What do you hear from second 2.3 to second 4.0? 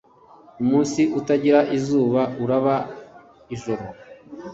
uraba ijoro.